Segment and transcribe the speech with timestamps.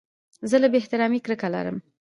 [0.49, 1.77] زه له بې احترامۍ کرکه لرم.